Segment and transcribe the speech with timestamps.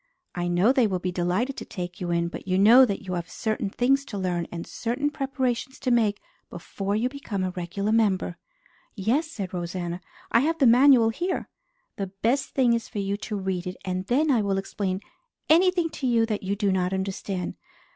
[0.33, 3.13] "I know they will be delighted to take you in; but you know that you
[3.13, 7.91] have certain things to learn and certain preparations to make before you become a regular
[7.91, 8.37] member."
[8.95, 10.01] "Yes," said Rosanna.
[10.31, 11.49] "I have the manual here."
[11.97, 15.01] "The best thing is for you to read it and then I will explain
[15.51, 17.53] anything to you that you do not understand.